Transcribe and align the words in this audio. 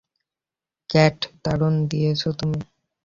Cat, 0.89 1.17
দারুণ 1.43 1.73
দেখিয়েছ 1.89 2.21
তুমি! 2.39 2.59